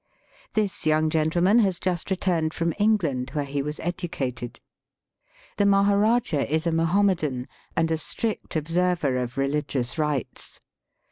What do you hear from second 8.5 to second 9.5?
observer of